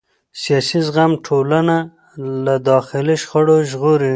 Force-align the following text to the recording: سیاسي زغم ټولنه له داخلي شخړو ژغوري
سیاسي 0.41 0.79
زغم 0.87 1.11
ټولنه 1.25 1.77
له 2.45 2.55
داخلي 2.69 3.15
شخړو 3.21 3.55
ژغوري 3.71 4.09